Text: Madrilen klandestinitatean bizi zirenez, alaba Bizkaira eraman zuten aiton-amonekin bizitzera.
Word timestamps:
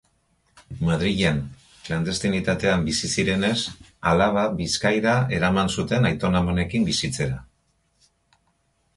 Madrilen 0.85 1.35
klandestinitatean 1.87 2.85
bizi 2.87 3.09
zirenez, 3.17 3.57
alaba 4.11 4.45
Bizkaira 4.61 5.13
eraman 5.41 5.69
zuten 5.75 6.09
aiton-amonekin 6.11 6.89
bizitzera. 6.89 7.37